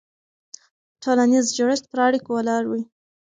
[1.03, 2.83] ټولنیز جوړښت پر اړیکو ولاړ وي.